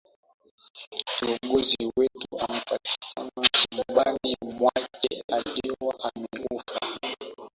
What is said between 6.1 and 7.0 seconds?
amekufa.